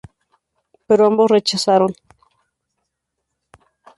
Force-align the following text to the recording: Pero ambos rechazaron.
Pero 0.87 1.05
ambos 1.09 1.31
rechazaron. 1.35 1.91